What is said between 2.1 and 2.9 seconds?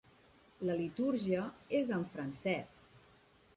francès.